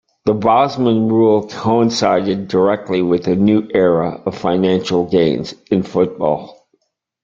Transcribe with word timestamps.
The 0.25 0.33
Bosman 0.33 1.09
ruling 1.09 1.47
coincided 1.49 2.47
directly 2.47 3.03
with 3.03 3.27
a 3.27 3.35
new 3.35 3.67
era 3.71 4.19
of 4.25 4.35
financial 4.35 5.05
gains 5.05 5.53
in 5.69 5.83
football. 5.83 6.67